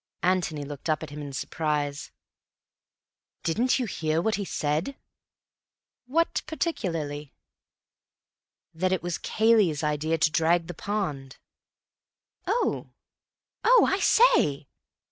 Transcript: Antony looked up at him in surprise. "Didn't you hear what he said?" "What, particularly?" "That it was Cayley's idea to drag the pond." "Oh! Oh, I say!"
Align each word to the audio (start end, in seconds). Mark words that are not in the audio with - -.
Antony 0.23 0.63
looked 0.63 0.89
up 0.89 1.03
at 1.03 1.11
him 1.11 1.21
in 1.21 1.31
surprise. 1.31 2.09
"Didn't 3.43 3.77
you 3.77 3.85
hear 3.85 4.19
what 4.19 4.33
he 4.33 4.43
said?" 4.45 4.97
"What, 6.07 6.41
particularly?" 6.47 7.35
"That 8.73 8.91
it 8.91 9.03
was 9.03 9.19
Cayley's 9.19 9.83
idea 9.83 10.17
to 10.17 10.31
drag 10.31 10.65
the 10.65 10.73
pond." 10.73 11.37
"Oh! 12.47 12.89
Oh, 13.63 13.85
I 13.87 13.99
say!" 13.99 14.67